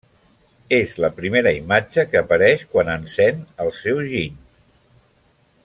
[0.77, 4.41] És la primera imatge que apareix quan encén el seu giny.